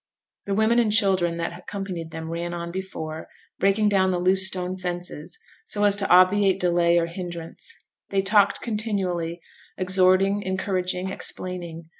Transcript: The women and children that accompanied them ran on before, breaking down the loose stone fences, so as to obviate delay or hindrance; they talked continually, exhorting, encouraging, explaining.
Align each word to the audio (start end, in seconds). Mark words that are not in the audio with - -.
The 0.45 0.55
women 0.55 0.79
and 0.79 0.91
children 0.91 1.37
that 1.37 1.55
accompanied 1.55 2.09
them 2.09 2.31
ran 2.31 2.55
on 2.55 2.71
before, 2.71 3.27
breaking 3.59 3.89
down 3.89 4.09
the 4.09 4.17
loose 4.17 4.47
stone 4.47 4.75
fences, 4.75 5.37
so 5.67 5.83
as 5.83 5.95
to 5.97 6.09
obviate 6.09 6.59
delay 6.59 6.97
or 6.97 7.05
hindrance; 7.05 7.71
they 8.09 8.21
talked 8.23 8.61
continually, 8.61 9.41
exhorting, 9.77 10.41
encouraging, 10.41 11.11
explaining. 11.11 11.89